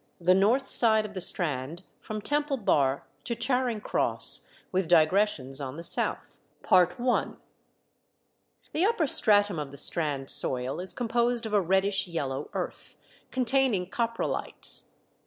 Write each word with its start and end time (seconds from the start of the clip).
THE 0.19 0.33
NORTH 0.33 0.67
SIDE 0.67 1.05
OF 1.05 1.13
THE 1.13 1.21
STRAND, 1.21 1.83
FROM 1.99 2.21
TEMPLE 2.23 2.57
BAR 2.57 3.05
TO 3.23 3.35
CHARING 3.35 3.81
CROSS, 3.81 4.47
WITH 4.71 4.87
DIGRESSIONS 4.87 5.61
ON 5.61 5.77
THE 5.77 5.83
SOUTH. 5.83 6.37
The 6.67 7.35
upper 8.83 9.05
stratum 9.05 9.59
of 9.59 9.69
the 9.69 9.77
Strand 9.77 10.31
soil 10.31 10.79
is 10.79 10.95
composed 10.95 11.45
of 11.45 11.53
a 11.53 11.61
reddish 11.61 12.07
yellow 12.07 12.49
earth, 12.53 12.95
containing 13.29 13.91
coprolites. 13.91 14.89